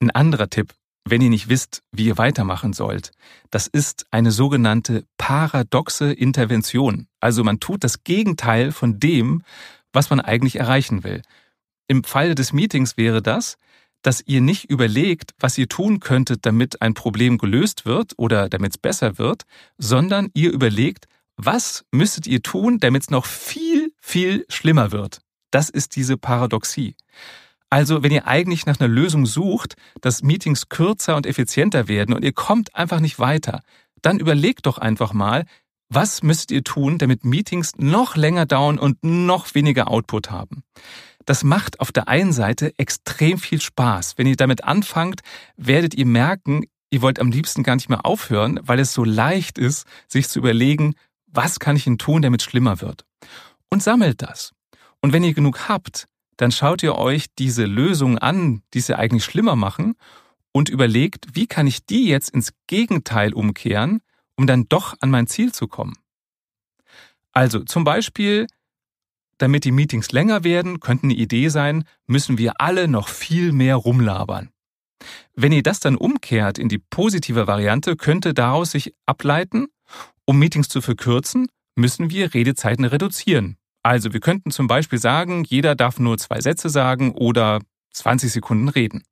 Ein 0.00 0.10
anderer 0.10 0.50
Tipp, 0.50 0.74
wenn 1.04 1.20
ihr 1.20 1.30
nicht 1.30 1.48
wisst, 1.48 1.82
wie 1.92 2.06
ihr 2.06 2.18
weitermachen 2.18 2.72
sollt. 2.72 3.12
Das 3.50 3.66
ist 3.66 4.06
eine 4.10 4.30
sogenannte 4.30 5.04
paradoxe 5.18 6.12
Intervention. 6.12 7.08
Also 7.20 7.44
man 7.44 7.60
tut 7.60 7.84
das 7.84 8.04
Gegenteil 8.04 8.72
von 8.72 8.98
dem, 8.98 9.42
was 9.92 10.10
man 10.10 10.20
eigentlich 10.20 10.56
erreichen 10.56 11.04
will. 11.04 11.22
Im 11.88 12.04
Falle 12.04 12.34
des 12.34 12.52
Meetings 12.52 12.96
wäre 12.96 13.22
das, 13.22 13.56
dass 14.02 14.22
ihr 14.26 14.40
nicht 14.40 14.70
überlegt, 14.70 15.32
was 15.38 15.56
ihr 15.56 15.68
tun 15.68 16.00
könntet, 16.00 16.44
damit 16.46 16.82
ein 16.82 16.94
Problem 16.94 17.38
gelöst 17.38 17.86
wird 17.86 18.12
oder 18.16 18.48
damit 18.48 18.72
es 18.72 18.78
besser 18.78 19.18
wird, 19.18 19.44
sondern 19.78 20.30
ihr 20.34 20.52
überlegt, 20.52 21.06
was 21.36 21.84
müsstet 21.90 22.26
ihr 22.26 22.42
tun, 22.42 22.78
damit 22.78 23.02
es 23.02 23.10
noch 23.10 23.26
viel, 23.26 23.92
viel 24.00 24.44
schlimmer 24.48 24.92
wird. 24.92 25.20
Das 25.50 25.70
ist 25.70 25.96
diese 25.96 26.16
Paradoxie. 26.16 26.96
Also, 27.74 28.04
wenn 28.04 28.12
ihr 28.12 28.28
eigentlich 28.28 28.66
nach 28.66 28.78
einer 28.78 28.86
Lösung 28.86 29.26
sucht, 29.26 29.74
dass 30.00 30.22
Meetings 30.22 30.68
kürzer 30.68 31.16
und 31.16 31.26
effizienter 31.26 31.88
werden 31.88 32.14
und 32.14 32.24
ihr 32.24 32.32
kommt 32.32 32.72
einfach 32.76 33.00
nicht 33.00 33.18
weiter, 33.18 33.62
dann 34.00 34.20
überlegt 34.20 34.66
doch 34.66 34.78
einfach 34.78 35.12
mal, 35.12 35.44
was 35.88 36.22
müsst 36.22 36.52
ihr 36.52 36.62
tun, 36.62 36.98
damit 36.98 37.24
Meetings 37.24 37.72
noch 37.76 38.14
länger 38.14 38.46
dauern 38.46 38.78
und 38.78 39.02
noch 39.02 39.56
weniger 39.56 39.90
Output 39.90 40.30
haben? 40.30 40.62
Das 41.24 41.42
macht 41.42 41.80
auf 41.80 41.90
der 41.90 42.06
einen 42.06 42.32
Seite 42.32 42.72
extrem 42.78 43.38
viel 43.38 43.60
Spaß. 43.60 44.18
Wenn 44.18 44.28
ihr 44.28 44.36
damit 44.36 44.62
anfangt, 44.62 45.22
werdet 45.56 45.94
ihr 45.94 46.06
merken, 46.06 46.66
ihr 46.90 47.02
wollt 47.02 47.18
am 47.18 47.32
liebsten 47.32 47.64
gar 47.64 47.74
nicht 47.74 47.88
mehr 47.88 48.06
aufhören, 48.06 48.60
weil 48.62 48.78
es 48.78 48.94
so 48.94 49.02
leicht 49.02 49.58
ist, 49.58 49.84
sich 50.06 50.28
zu 50.28 50.38
überlegen, 50.38 50.94
was 51.26 51.58
kann 51.58 51.74
ich 51.74 51.82
denn 51.82 51.98
tun, 51.98 52.22
damit 52.22 52.40
es 52.40 52.46
schlimmer 52.46 52.80
wird? 52.80 53.04
Und 53.68 53.82
sammelt 53.82 54.22
das. 54.22 54.52
Und 55.02 55.12
wenn 55.12 55.24
ihr 55.24 55.34
genug 55.34 55.68
habt, 55.68 56.06
dann 56.36 56.52
schaut 56.52 56.82
ihr 56.82 56.96
euch 56.96 57.26
diese 57.38 57.64
Lösungen 57.64 58.18
an, 58.18 58.62
die 58.72 58.78
es 58.78 58.88
ja 58.88 58.96
eigentlich 58.96 59.24
schlimmer 59.24 59.56
machen, 59.56 59.94
und 60.52 60.68
überlegt, 60.68 61.26
wie 61.34 61.46
kann 61.46 61.66
ich 61.66 61.84
die 61.84 62.06
jetzt 62.06 62.30
ins 62.30 62.52
Gegenteil 62.68 63.34
umkehren, 63.34 64.00
um 64.36 64.46
dann 64.46 64.68
doch 64.68 64.94
an 65.00 65.10
mein 65.10 65.26
Ziel 65.26 65.52
zu 65.52 65.66
kommen. 65.66 65.96
Also 67.32 67.64
zum 67.64 67.82
Beispiel, 67.82 68.46
damit 69.38 69.64
die 69.64 69.72
Meetings 69.72 70.12
länger 70.12 70.44
werden, 70.44 70.78
könnte 70.78 71.04
eine 71.04 71.14
Idee 71.14 71.48
sein, 71.48 71.84
müssen 72.06 72.38
wir 72.38 72.60
alle 72.60 72.86
noch 72.86 73.08
viel 73.08 73.50
mehr 73.50 73.74
rumlabern. 73.74 74.50
Wenn 75.34 75.52
ihr 75.52 75.62
das 75.62 75.80
dann 75.80 75.96
umkehrt 75.96 76.58
in 76.58 76.68
die 76.68 76.78
positive 76.78 77.46
Variante, 77.48 77.96
könnte 77.96 78.32
daraus 78.32 78.70
sich 78.70 78.94
ableiten, 79.06 79.66
um 80.24 80.38
Meetings 80.38 80.68
zu 80.68 80.80
verkürzen, 80.80 81.48
müssen 81.74 82.10
wir 82.10 82.32
Redezeiten 82.32 82.84
reduzieren. 82.84 83.58
Also 83.84 84.14
wir 84.14 84.20
könnten 84.20 84.50
zum 84.50 84.66
Beispiel 84.66 84.98
sagen, 84.98 85.44
jeder 85.44 85.74
darf 85.74 86.00
nur 86.00 86.16
zwei 86.16 86.40
Sätze 86.40 86.70
sagen 86.70 87.12
oder 87.12 87.60
20 87.92 88.32
Sekunden 88.32 88.68
reden. 88.68 89.04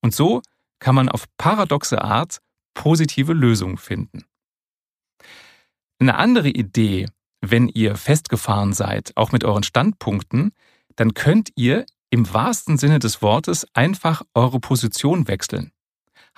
Und 0.00 0.14
so 0.14 0.42
kann 0.78 0.94
man 0.94 1.08
auf 1.08 1.24
paradoxe 1.36 2.00
Art 2.00 2.38
positive 2.74 3.32
Lösungen 3.32 3.78
finden. 3.78 4.24
Eine 5.98 6.14
andere 6.16 6.48
Idee, 6.48 7.08
wenn 7.40 7.68
ihr 7.68 7.96
festgefahren 7.96 8.72
seid, 8.72 9.12
auch 9.16 9.32
mit 9.32 9.44
euren 9.44 9.64
Standpunkten, 9.64 10.52
dann 10.94 11.14
könnt 11.14 11.50
ihr 11.56 11.84
im 12.10 12.32
wahrsten 12.32 12.78
Sinne 12.78 13.00
des 13.00 13.22
Wortes 13.22 13.66
einfach 13.74 14.22
eure 14.34 14.60
Position 14.60 15.26
wechseln. 15.26 15.72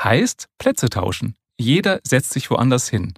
Heißt 0.02 0.48
Plätze 0.58 0.88
tauschen. 0.88 1.36
Jeder 1.58 2.00
setzt 2.02 2.32
sich 2.32 2.50
woanders 2.50 2.88
hin. 2.88 3.14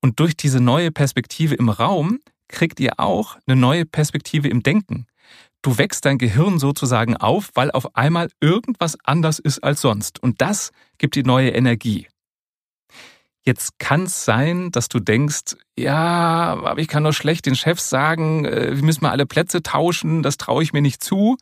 Und 0.00 0.18
durch 0.18 0.36
diese 0.36 0.60
neue 0.60 0.90
Perspektive 0.90 1.54
im 1.54 1.68
Raum 1.68 2.18
kriegt 2.48 2.80
ihr 2.80 2.98
auch 2.98 3.36
eine 3.46 3.56
neue 3.56 3.86
Perspektive 3.86 4.48
im 4.48 4.62
Denken. 4.62 5.06
Du 5.62 5.76
wächst 5.76 6.04
dein 6.04 6.18
Gehirn 6.18 6.58
sozusagen 6.58 7.16
auf, 7.16 7.50
weil 7.54 7.70
auf 7.70 7.96
einmal 7.96 8.30
irgendwas 8.40 8.96
anders 9.04 9.38
ist 9.38 9.62
als 9.64 9.80
sonst. 9.80 10.22
Und 10.22 10.40
das 10.40 10.70
gibt 10.98 11.16
dir 11.16 11.24
neue 11.24 11.50
Energie. 11.50 12.06
Jetzt 13.42 13.78
kann 13.78 14.02
es 14.02 14.24
sein, 14.24 14.70
dass 14.72 14.88
du 14.88 15.00
denkst, 15.00 15.56
ja, 15.76 16.54
aber 16.62 16.78
ich 16.78 16.88
kann 16.88 17.04
doch 17.04 17.12
schlecht 17.12 17.46
den 17.46 17.56
Chefs 17.56 17.88
sagen, 17.88 18.44
äh, 18.44 18.76
wir 18.76 18.84
müssen 18.84 19.04
mal 19.04 19.10
alle 19.10 19.26
Plätze 19.26 19.62
tauschen, 19.62 20.22
das 20.22 20.36
traue 20.36 20.62
ich 20.62 20.72
mir 20.72 20.82
nicht 20.82 21.02
zu. 21.02 21.38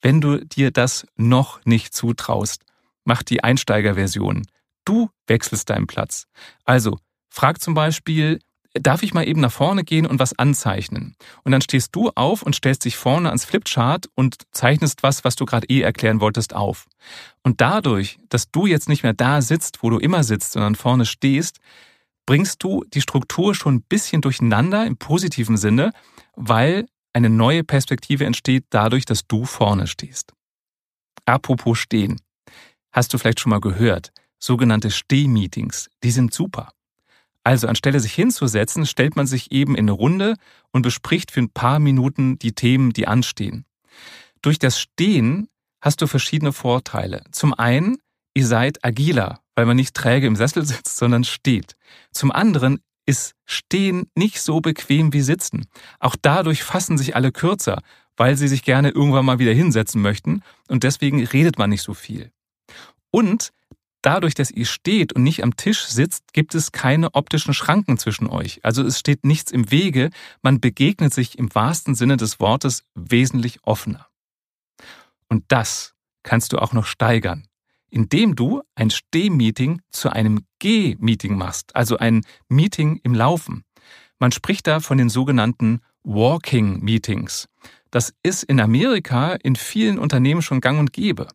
Wenn 0.00 0.20
du 0.20 0.44
dir 0.44 0.70
das 0.70 1.06
noch 1.16 1.64
nicht 1.64 1.92
zutraust, 1.92 2.64
mach 3.04 3.22
die 3.22 3.42
Einsteigerversion. 3.42 4.46
Du 4.84 5.10
wechselst 5.26 5.70
deinen 5.70 5.86
Platz. 5.86 6.26
Also 6.64 6.98
frag 7.30 7.60
zum 7.60 7.74
Beispiel, 7.74 8.38
darf 8.74 9.02
ich 9.02 9.14
mal 9.14 9.26
eben 9.26 9.40
nach 9.40 9.52
vorne 9.52 9.84
gehen 9.84 10.06
und 10.06 10.18
was 10.18 10.38
anzeichnen? 10.38 11.16
Und 11.44 11.52
dann 11.52 11.60
stehst 11.60 11.94
du 11.94 12.10
auf 12.14 12.42
und 12.42 12.54
stellst 12.54 12.84
dich 12.84 12.96
vorne 12.96 13.28
ans 13.28 13.44
Flipchart 13.44 14.08
und 14.14 14.42
zeichnest 14.50 15.02
was, 15.02 15.24
was 15.24 15.36
du 15.36 15.46
gerade 15.46 15.68
eh 15.68 15.80
erklären 15.80 16.20
wolltest, 16.20 16.54
auf. 16.54 16.86
Und 17.42 17.60
dadurch, 17.60 18.18
dass 18.28 18.50
du 18.50 18.66
jetzt 18.66 18.88
nicht 18.88 19.02
mehr 19.02 19.14
da 19.14 19.42
sitzt, 19.42 19.82
wo 19.82 19.90
du 19.90 19.98
immer 19.98 20.24
sitzt, 20.24 20.52
sondern 20.52 20.74
vorne 20.74 21.06
stehst, 21.06 21.58
bringst 22.26 22.62
du 22.62 22.84
die 22.92 23.00
Struktur 23.00 23.54
schon 23.54 23.76
ein 23.76 23.82
bisschen 23.82 24.22
durcheinander 24.22 24.86
im 24.86 24.96
positiven 24.96 25.56
Sinne, 25.56 25.92
weil 26.34 26.86
eine 27.12 27.30
neue 27.30 27.62
Perspektive 27.62 28.24
entsteht 28.24 28.64
dadurch, 28.70 29.04
dass 29.04 29.26
du 29.26 29.44
vorne 29.44 29.86
stehst. 29.86 30.32
Apropos 31.26 31.78
stehen. 31.78 32.20
Hast 32.92 33.14
du 33.14 33.18
vielleicht 33.18 33.40
schon 33.40 33.50
mal 33.50 33.60
gehört? 33.60 34.12
Sogenannte 34.38 34.90
Stehmeetings, 34.90 35.88
die 36.02 36.10
sind 36.10 36.34
super. 36.34 36.73
Also 37.44 37.68
anstelle 37.68 38.00
sich 38.00 38.14
hinzusetzen, 38.14 38.86
stellt 38.86 39.16
man 39.16 39.26
sich 39.26 39.52
eben 39.52 39.76
in 39.76 39.84
eine 39.84 39.92
Runde 39.92 40.34
und 40.72 40.82
bespricht 40.82 41.30
für 41.30 41.40
ein 41.40 41.50
paar 41.50 41.78
Minuten 41.78 42.38
die 42.38 42.52
Themen, 42.52 42.92
die 42.92 43.06
anstehen. 43.06 43.66
Durch 44.42 44.58
das 44.58 44.80
Stehen 44.80 45.48
hast 45.80 46.00
du 46.00 46.06
verschiedene 46.06 46.52
Vorteile. 46.52 47.22
Zum 47.30 47.52
einen, 47.54 47.98
ihr 48.34 48.46
seid 48.46 48.82
agiler, 48.82 49.40
weil 49.54 49.66
man 49.66 49.76
nicht 49.76 49.94
träge 49.94 50.26
im 50.26 50.36
Sessel 50.36 50.64
sitzt, 50.64 50.96
sondern 50.96 51.24
steht. 51.24 51.76
Zum 52.10 52.32
anderen 52.32 52.80
ist 53.06 53.34
Stehen 53.44 54.10
nicht 54.14 54.40
so 54.40 54.60
bequem 54.60 55.12
wie 55.12 55.20
Sitzen. 55.20 55.66
Auch 56.00 56.16
dadurch 56.20 56.62
fassen 56.62 56.96
sich 56.96 57.14
alle 57.14 57.30
kürzer, 57.30 57.82
weil 58.16 58.36
sie 58.36 58.48
sich 58.48 58.62
gerne 58.62 58.90
irgendwann 58.90 59.26
mal 59.26 59.38
wieder 59.38 59.52
hinsetzen 59.52 60.00
möchten 60.00 60.42
und 60.68 60.82
deswegen 60.82 61.22
redet 61.24 61.58
man 61.58 61.68
nicht 61.68 61.82
so 61.82 61.92
viel. 61.92 62.30
Und 63.10 63.50
dadurch, 64.04 64.34
dass 64.34 64.50
ihr 64.50 64.66
steht 64.66 65.12
und 65.12 65.22
nicht 65.22 65.42
am 65.42 65.56
Tisch 65.56 65.84
sitzt, 65.86 66.32
gibt 66.32 66.54
es 66.54 66.72
keine 66.72 67.14
optischen 67.14 67.54
Schranken 67.54 67.98
zwischen 67.98 68.28
euch. 68.28 68.60
Also 68.64 68.82
es 68.82 68.98
steht 68.98 69.24
nichts 69.24 69.50
im 69.50 69.70
Wege, 69.70 70.10
man 70.42 70.60
begegnet 70.60 71.12
sich 71.14 71.38
im 71.38 71.54
wahrsten 71.54 71.94
Sinne 71.94 72.16
des 72.16 72.40
Wortes 72.40 72.84
wesentlich 72.94 73.58
offener. 73.62 74.06
Und 75.28 75.44
das 75.48 75.94
kannst 76.22 76.52
du 76.52 76.58
auch 76.58 76.72
noch 76.72 76.86
steigern, 76.86 77.46
indem 77.90 78.36
du 78.36 78.62
ein 78.74 78.90
Stehmeeting 78.90 79.80
zu 79.90 80.10
einem 80.10 80.44
Geh-Meeting 80.58 81.36
machst, 81.36 81.74
also 81.74 81.96
ein 81.96 82.22
Meeting 82.48 83.00
im 83.02 83.14
Laufen. 83.14 83.64
Man 84.18 84.32
spricht 84.32 84.66
da 84.66 84.80
von 84.80 84.98
den 84.98 85.08
sogenannten 85.08 85.80
Walking 86.02 86.80
Meetings. 86.80 87.48
Das 87.90 88.12
ist 88.22 88.42
in 88.42 88.60
Amerika 88.60 89.34
in 89.34 89.56
vielen 89.56 89.98
Unternehmen 89.98 90.42
schon 90.42 90.60
gang 90.60 90.78
und 90.78 90.92
gäbe. 90.92 91.28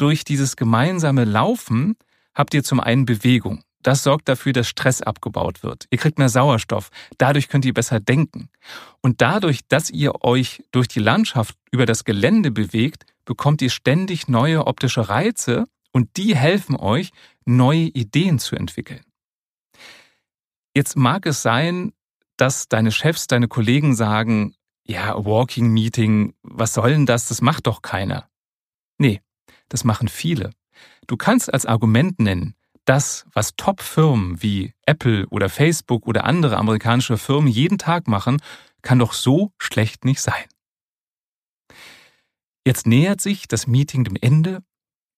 Durch 0.00 0.24
dieses 0.24 0.56
gemeinsame 0.56 1.26
Laufen 1.26 1.94
habt 2.34 2.54
ihr 2.54 2.64
zum 2.64 2.80
einen 2.80 3.04
Bewegung. 3.04 3.62
Das 3.82 4.02
sorgt 4.02 4.30
dafür, 4.30 4.54
dass 4.54 4.66
Stress 4.66 5.02
abgebaut 5.02 5.62
wird. 5.62 5.88
Ihr 5.90 5.98
kriegt 5.98 6.18
mehr 6.18 6.30
Sauerstoff. 6.30 6.88
Dadurch 7.18 7.50
könnt 7.50 7.66
ihr 7.66 7.74
besser 7.74 8.00
denken. 8.00 8.48
Und 9.02 9.20
dadurch, 9.20 9.60
dass 9.68 9.90
ihr 9.90 10.24
euch 10.24 10.64
durch 10.70 10.88
die 10.88 11.00
Landschaft 11.00 11.54
über 11.70 11.84
das 11.84 12.04
Gelände 12.04 12.50
bewegt, 12.50 13.04
bekommt 13.26 13.60
ihr 13.60 13.68
ständig 13.68 14.26
neue 14.26 14.66
optische 14.66 15.10
Reize 15.10 15.66
und 15.92 16.16
die 16.16 16.34
helfen 16.34 16.76
euch, 16.76 17.10
neue 17.44 17.80
Ideen 17.80 18.38
zu 18.38 18.56
entwickeln. 18.56 19.04
Jetzt 20.74 20.96
mag 20.96 21.26
es 21.26 21.42
sein, 21.42 21.92
dass 22.38 22.68
deine 22.68 22.90
Chefs, 22.90 23.26
deine 23.26 23.48
Kollegen 23.48 23.94
sagen, 23.94 24.54
ja, 24.86 25.14
Walking 25.22 25.68
Meeting, 25.74 26.32
was 26.42 26.72
soll 26.72 26.92
denn 26.92 27.04
das? 27.04 27.28
Das 27.28 27.42
macht 27.42 27.66
doch 27.66 27.82
keiner. 27.82 28.30
Nee, 28.96 29.20
das 29.70 29.84
machen 29.84 30.08
viele. 30.08 30.50
Du 31.06 31.16
kannst 31.16 31.52
als 31.52 31.64
Argument 31.64 32.20
nennen, 32.20 32.54
das, 32.84 33.24
was 33.32 33.56
Top-Firmen 33.56 34.42
wie 34.42 34.74
Apple 34.84 35.26
oder 35.28 35.48
Facebook 35.48 36.06
oder 36.06 36.24
andere 36.24 36.58
amerikanische 36.58 37.16
Firmen 37.16 37.48
jeden 37.48 37.78
Tag 37.78 38.08
machen, 38.08 38.42
kann 38.82 38.98
doch 38.98 39.12
so 39.12 39.52
schlecht 39.58 40.04
nicht 40.04 40.20
sein. 40.20 40.44
Jetzt 42.66 42.86
nähert 42.86 43.20
sich 43.20 43.48
das 43.48 43.66
Meeting 43.66 44.04
dem 44.04 44.16
Ende. 44.20 44.62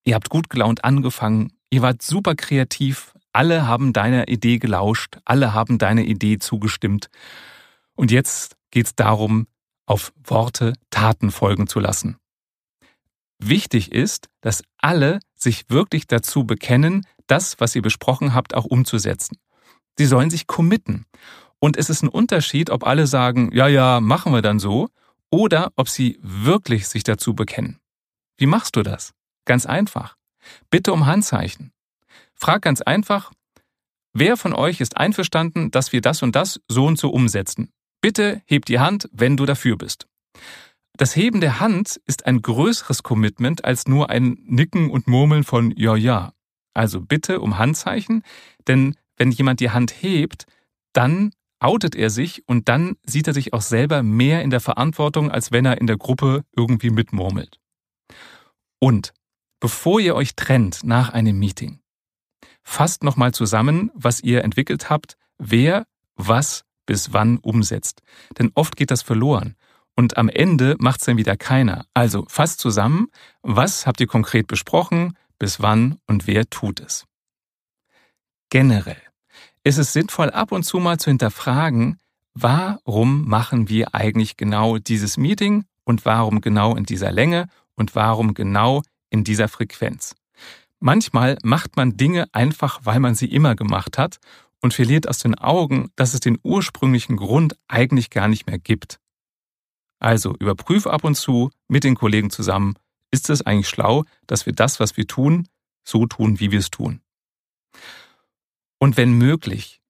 Ihr 0.05 0.15
habt 0.15 0.31
gut 0.31 0.51
gelaunt 0.51 0.85
angefangen. 0.85 1.53
Ihr 1.71 1.83
wart 1.83 2.03
super 2.03 2.35
kreativ. 2.35 3.15
Alle 3.33 3.67
haben 3.67 3.93
deiner 3.93 4.29
Idee 4.29 4.59
gelauscht. 4.59 5.19
Alle 5.25 5.55
haben 5.55 5.79
deiner 5.79 6.03
Idee 6.03 6.39
zugestimmt. 6.39 7.09
Und 7.95 8.11
jetzt 8.11 8.57
geht's 8.71 8.95
darum, 8.95 9.47
auf 9.87 10.13
Worte 10.25 10.75
Taten 10.91 11.31
folgen 11.31 11.67
zu 11.67 11.81
lassen. 11.81 12.17
Wichtig 13.45 13.91
ist, 13.91 14.29
dass 14.41 14.63
alle 14.79 15.19
sich 15.35 15.69
wirklich 15.69 16.07
dazu 16.07 16.45
bekennen, 16.45 17.05
das, 17.27 17.59
was 17.59 17.75
ihr 17.75 17.83
besprochen 17.83 18.35
habt, 18.35 18.55
auch 18.55 18.65
umzusetzen. 18.65 19.37
Sie 19.99 20.07
sollen 20.07 20.31
sich 20.31 20.47
committen. 20.47 21.07
Und 21.59 21.77
es 21.77 21.91
ist 21.91 22.03
ein 22.03 22.09
Unterschied, 22.09 22.71
ob 22.71 22.87
alle 22.87 23.09
sagen, 23.09 23.51
ja, 23.53 23.67
ja, 23.67 24.01
machen 24.01 24.33
wir 24.33 24.43
dann 24.43 24.61
so, 24.61 24.89
oder 25.29 25.73
ob 25.75 25.89
sie 25.89 26.21
wirklich 26.23 26.87
sich 26.87 27.03
dazu 27.03 27.35
bekennen. 27.35 27.81
Wie 28.37 28.47
machst 28.47 28.77
du 28.77 28.83
das? 28.83 29.13
Ganz 29.45 29.67
einfach. 29.67 30.17
Bitte 30.71 30.93
um 30.93 31.07
Handzeichen. 31.07 31.73
Frag 32.35 32.63
ganz 32.63 32.81
einfach, 32.81 33.33
wer 34.13 34.37
von 34.37 34.53
euch 34.53 34.81
ist 34.81 34.97
einverstanden, 34.97 35.73
dass 35.73 35.93
wir 35.93 36.01
das 36.01 36.23
und 36.23 36.37
das 36.37 36.61
so 36.69 36.87
und 36.87 36.99
so 36.99 37.11
umsetzen? 37.11 37.73
Bitte 38.01 38.41
heb 38.47 38.67
die 38.67 38.79
Hand, 38.79 39.09
wenn 39.13 39.37
du 39.37 39.47
dafür 39.47 39.77
bist. 39.77 40.07
Das 40.97 41.17
Heben 41.17 41.41
der 41.41 41.61
Hand 41.61 42.01
ist 42.07 42.27
ein 42.27 42.43
größeres 42.43 43.03
Commitment 43.03 43.65
als 43.65 43.87
nur 43.87 44.11
ein 44.11 44.37
Nicken 44.45 44.91
und 44.91 45.09
Murmeln 45.09 45.45
von 45.45 45.73
Ja, 45.77 45.97
ja. 45.97 46.35
Also 46.75 47.01
bitte 47.01 47.41
um 47.41 47.59
Handzeichen, 47.59 48.23
denn 48.67 48.97
wenn 49.17 49.31
jemand 49.31 49.61
die 49.61 49.71
Hand 49.71 50.03
hebt, 50.03 50.47
dann 50.93 51.33
outet 51.61 51.95
er 51.95 52.11
sich 52.11 52.47
und 52.47 52.69
dann 52.69 52.97
sieht 53.07 53.29
er 53.29 53.35
sich 53.35 53.53
auch 53.53 53.63
selber 53.63 54.03
mehr 54.03 54.43
in 54.43 54.51
der 54.51 54.61
Verantwortung, 54.61 55.31
als 55.31 55.53
wenn 55.53 55.65
er 55.65 55.81
in 55.81 55.87
der 55.87 55.97
Gruppe 55.97 56.45
irgendwie 56.57 56.91
mitmurmelt. 56.91 57.59
Und 58.81 59.13
bevor 59.61 60.01
ihr 60.01 60.15
euch 60.15 60.35
trennt 60.35 60.83
nach 60.83 61.11
einem 61.11 61.39
Meeting, 61.39 61.81
fasst 62.63 63.05
nochmal 63.05 63.33
zusammen, 63.33 63.91
was 63.95 64.21
ihr 64.21 64.43
entwickelt 64.45 64.91
habt, 64.91 65.17
wer 65.39 65.87
was 66.17 66.65
bis 66.85 67.13
wann 67.13 67.39
umsetzt. 67.39 68.03
Denn 68.39 68.51
oft 68.55 68.77
geht 68.77 68.91
das 68.91 69.03
verloren. 69.03 69.57
Und 69.95 70.17
am 70.17 70.29
Ende 70.29 70.77
macht's 70.79 71.05
dann 71.05 71.17
wieder 71.17 71.37
keiner. 71.37 71.85
Also 71.95 72.25
fasst 72.29 72.61
zusammen, 72.61 73.09
was 73.43 73.87
habt 73.87 74.01
ihr 74.01 74.07
konkret 74.07 74.47
besprochen, 74.47 75.17
bis 75.39 75.61
wann 75.61 75.99
und 76.07 76.27
wer 76.27 76.49
tut 76.49 76.81
es. 76.81 77.05
Generell 78.49 79.01
ist 79.65 79.79
es 79.79 79.93
sinnvoll, 79.93 80.31
ab 80.31 80.53
und 80.53 80.63
zu 80.65 80.79
mal 80.79 80.99
zu 80.99 81.11
hinterfragen, 81.11 81.99
warum 82.35 83.29
machen 83.29 83.69
wir 83.69 83.95
eigentlich 83.95 84.37
genau 84.37 84.79
dieses 84.79 85.17
Meeting 85.17 85.65
und 85.85 86.05
warum 86.05 86.41
genau 86.41 86.75
in 86.77 86.85
dieser 86.85 87.13
Länge 87.13 87.49
und 87.75 87.95
warum 87.95 88.35
genau 88.35 88.83
in 89.11 89.25
dieser 89.25 89.49
Frequenz. 89.49 90.15
Manchmal 90.81 91.39
macht 91.43 91.77
man 91.77 91.97
Dinge 91.97 92.27
einfach, 92.33 92.81
weil 92.85 92.99
man 92.99 93.15
sie 93.15 93.27
immer 93.27 93.55
gemacht 93.55 93.99
hat 93.99 94.19
und 94.61 94.75
verliert 94.75 95.09
aus 95.09 95.19
den 95.19 95.37
Augen, 95.37 95.91
dass 95.97 96.15
es 96.15 96.21
den 96.21 96.39
ursprünglichen 96.43 97.17
Grund 97.17 97.57
eigentlich 97.69 98.11
gar 98.11 98.29
nicht 98.29 98.47
mehr 98.47 98.59
gibt. 98.59 98.99
Also 100.03 100.35
überprüf 100.41 100.89
ab 100.89 101.05
und 101.05 101.15
zu 101.15 101.53
mit 101.69 101.85
den 101.85 101.95
Kollegen 101.95 102.31
zusammen, 102.31 102.75
ist 103.13 103.31
es 103.31 103.43
eigentlich 103.43 103.69
schlau, 103.69 104.03
dass 104.27 104.47
wir 104.47 104.53
das, 104.53 104.81
was 104.81 104.97
wir 104.97 105.07
tun, 105.07 105.47
so 105.85 106.07
tun, 106.07 106.41
wie 106.41 106.51
wir 106.51 106.59
es 106.59 106.71
tun. 106.71 107.03
Und 108.79 108.97
wenn 108.97 109.13
möglich, 109.13 109.81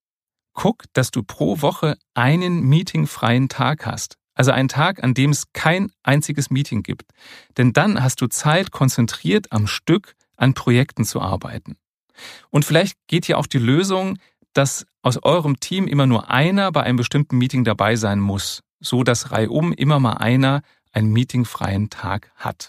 guck, 0.53 0.85
dass 0.93 1.13
du 1.13 1.23
pro 1.23 1.63
Woche 1.63 1.97
einen 2.13 2.61
meetingfreien 2.61 3.49
Tag 3.49 3.87
hast. 3.87 4.19
Also 4.35 4.51
einen 4.51 4.69
Tag, 4.69 5.03
an 5.03 5.15
dem 5.15 5.31
es 5.31 5.51
kein 5.55 5.91
einziges 6.03 6.51
Meeting 6.51 6.83
gibt. 6.83 7.13
Denn 7.57 7.73
dann 7.73 8.03
hast 8.03 8.21
du 8.21 8.27
Zeit, 8.27 8.71
konzentriert 8.71 9.51
am 9.51 9.67
Stück 9.67 10.15
an 10.37 10.53
Projekten 10.53 11.07
zu 11.07 11.23
arbeiten. 11.23 11.79
Und 12.51 12.67
vielleicht 12.67 12.99
geht 13.07 13.25
hier 13.25 13.39
auch 13.39 13.47
die 13.47 13.59
Lösung, 13.59 14.19
dass 14.53 14.85
aus 15.01 15.23
eurem 15.23 15.59
Team 15.59 15.87
immer 15.87 16.07
nur 16.07 16.31
einer 16.31 16.71
bei 16.71 16.83
einem 16.83 16.99
bestimmten 16.99 17.39
Meeting 17.39 17.65
dabei 17.65 17.97
sein 17.97 18.21
muss, 18.21 18.63
so 18.83 19.03
dass 19.03 19.31
reihum 19.31 19.73
immer 19.73 19.99
mal 19.99 20.15
einer 20.15 20.63
einen 20.93 21.13
meetingfreien 21.13 21.89
Tag 21.89 22.31
hat. 22.37 22.69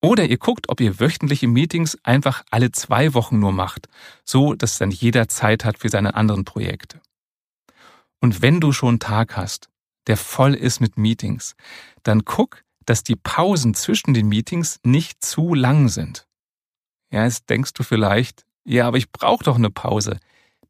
Oder 0.00 0.24
ihr 0.24 0.38
guckt, 0.38 0.68
ob 0.68 0.80
ihr 0.80 0.98
wöchentliche 0.98 1.46
Meetings 1.46 1.96
einfach 2.02 2.42
alle 2.50 2.72
zwei 2.72 3.14
Wochen 3.14 3.38
nur 3.38 3.52
macht, 3.52 3.88
so 4.24 4.54
dass 4.54 4.78
dann 4.78 4.90
jeder 4.90 5.28
Zeit 5.28 5.64
hat 5.64 5.78
für 5.78 5.88
seine 5.88 6.14
anderen 6.14 6.44
Projekte. 6.44 7.00
Und 8.20 8.42
wenn 8.42 8.60
du 8.60 8.72
schon 8.72 8.88
einen 8.88 9.00
Tag 9.00 9.36
hast, 9.36 9.68
der 10.08 10.16
voll 10.16 10.54
ist 10.54 10.80
mit 10.80 10.98
Meetings, 10.98 11.54
dann 12.02 12.24
guck, 12.24 12.64
dass 12.84 13.04
die 13.04 13.16
Pausen 13.16 13.74
zwischen 13.74 14.14
den 14.14 14.28
Meetings 14.28 14.80
nicht 14.82 15.24
zu 15.24 15.54
lang 15.54 15.88
sind. 15.88 16.26
Ja, 17.12 17.24
jetzt 17.24 17.48
denkst 17.48 17.72
du 17.74 17.84
vielleicht, 17.84 18.44
ja, 18.64 18.88
aber 18.88 18.96
ich 18.96 19.12
brauche 19.12 19.44
doch 19.44 19.56
eine 19.56 19.70
Pause. 19.70 20.18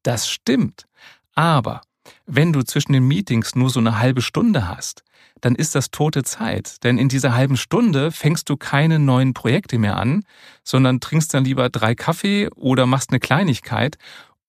Das 0.03 0.29
stimmt. 0.29 0.87
Aber 1.35 1.83
wenn 2.27 2.53
du 2.53 2.63
zwischen 2.63 2.93
den 2.93 3.07
Meetings 3.07 3.55
nur 3.55 3.71
so 3.71 3.81
eine 3.81 3.99
halbe 3.99 4.23
Stunde 4.23 4.69
hast, 4.69 5.05
dann 5.41 5.55
ist 5.55 5.75
das 5.75 5.91
tote 5.91 6.23
Zeit. 6.23 6.83
Denn 6.85 6.99
in 6.99 7.09
dieser 7.09 7.35
halben 7.35 7.57
Stunde 7.57 8.11
fängst 8.11 8.49
du 8.49 8.57
keine 8.57 8.99
neuen 8.99 9.35
Projekte 9.35 9.79
mehr 9.79 9.97
an, 9.97 10.25
sondern 10.65 11.01
trinkst 11.01 11.35
dann 11.35 11.45
lieber 11.45 11.69
drei 11.69 11.95
Kaffee 11.95 12.49
oder 12.55 12.87
machst 12.87 13.11
eine 13.11 13.21
Kleinigkeit. 13.21 13.99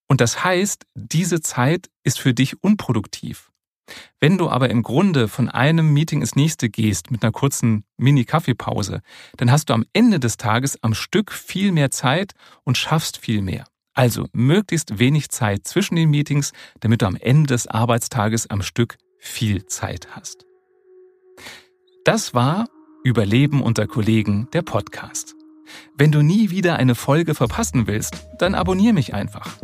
Und 0.08 0.22
das 0.22 0.44
heißt, 0.44 0.86
diese 0.94 1.42
Zeit 1.42 1.90
ist 2.04 2.20
für 2.20 2.34
dich 2.34 2.64
unproduktiv. 2.64 3.50
Wenn 4.20 4.38
du 4.38 4.50
aber 4.50 4.70
im 4.70 4.84
Grunde 4.84 5.28
von 5.28 5.50
einem 5.50 5.94
Meeting 5.94 6.22
ins 6.22 6.36
nächste 6.36 6.70
gehst 6.70 7.12
mit 7.12 7.24
einer 7.24 7.32
kurzen 7.32 7.84
Mini-Kaffeepause, 7.98 9.02
dann 9.38 9.52
hast 9.52 9.70
du 9.70 9.74
am 9.74 9.86
Ende 9.92 10.20
des 10.20 10.38
Tages 10.38 10.82
am 10.82 10.94
Stück 10.94 11.32
viel 11.32 11.72
mehr 11.72 11.92
Zeit 11.92 12.34
und 12.64 12.78
schaffst 12.78 13.18
viel 13.18 13.42
mehr. 13.42 13.66
Also 13.94 14.28
möglichst 14.34 15.00
wenig 15.00 15.30
Zeit 15.30 15.68
zwischen 15.68 15.96
den 15.96 16.10
Meetings, 16.10 16.52
damit 16.80 17.02
du 17.02 17.06
am 17.06 17.16
Ende 17.16 17.48
des 17.48 17.68
Arbeitstages 17.68 18.50
am 18.50 18.62
Stück 18.62 18.98
viel 19.20 19.66
Zeit 19.66 20.08
hast. 20.12 20.46
Das 22.06 22.34
war 22.34 22.68
Überleben 23.06 23.62
unter 23.62 23.86
Kollegen, 23.86 24.48
der 24.54 24.62
Podcast. 24.62 25.36
Wenn 25.98 26.12
du 26.12 26.22
nie 26.22 26.50
wieder 26.50 26.78
eine 26.78 26.96
Folge 26.96 27.36
verpassen 27.36 27.86
willst, 27.86 28.28
dann 28.40 28.56
abonniere 28.56 28.94
mich 28.94 29.14
einfach. 29.14 29.58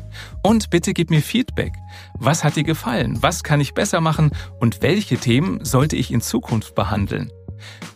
Und 0.44 0.70
bitte 0.70 0.94
gib 0.94 1.10
mir 1.10 1.22
Feedback. 1.22 1.74
Was 2.16 2.44
hat 2.44 2.58
dir 2.58 2.64
gefallen? 2.64 3.18
Was 3.22 3.44
kann 3.44 3.62
ich 3.62 3.74
besser 3.74 4.02
machen? 4.02 4.32
Und 4.60 4.82
welche 4.82 5.18
Themen 5.18 5.64
sollte 5.64 5.96
ich 5.96 6.12
in 6.12 6.22
Zukunft 6.22 6.76
behandeln? 6.76 7.32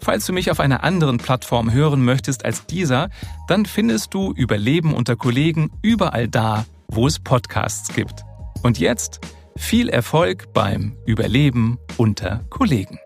Falls 0.01 0.25
du 0.25 0.33
mich 0.33 0.51
auf 0.51 0.59
einer 0.59 0.83
anderen 0.83 1.17
Plattform 1.17 1.71
hören 1.71 2.03
möchtest 2.03 2.45
als 2.45 2.65
dieser, 2.65 3.09
dann 3.47 3.65
findest 3.65 4.13
du 4.13 4.31
Überleben 4.33 4.93
unter 4.93 5.15
Kollegen 5.15 5.71
überall 5.81 6.27
da, 6.27 6.65
wo 6.87 7.07
es 7.07 7.19
Podcasts 7.19 7.93
gibt. 7.93 8.23
Und 8.63 8.79
jetzt 8.79 9.19
viel 9.55 9.89
Erfolg 9.89 10.53
beim 10.53 10.95
Überleben 11.05 11.77
unter 11.97 12.43
Kollegen. 12.49 12.99